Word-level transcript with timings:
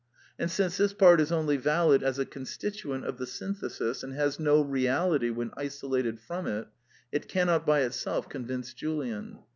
And 0.39 0.49
since 0.49 0.77
this 0.77 0.93
part 0.93 1.21
is 1.21 1.31
only 1.31 1.57
valid 1.57 2.01
as 2.01 2.17
a 2.17 2.25
constituent 2.25 3.05
of 3.05 3.19
the 3.19 3.27
synthesis, 3.27 4.01
and 4.01 4.13
has 4.15 4.39
no 4.39 4.59
reality 4.63 5.29
when 5.29 5.51
isolated 5.55 6.19
from 6.19 6.47
it, 6.47 6.67
it 7.11 7.27
cannot 7.27 7.67
by 7.67 7.81
itself 7.81 8.27
convince 8.27 8.73
Julian. 8.73 9.37